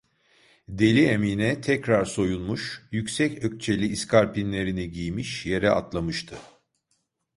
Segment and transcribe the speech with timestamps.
[0.69, 6.35] Deli Emine tekrar soyunmuş, yüksek ökçeli iskarpinlerini giymiş, yere atlamıştı.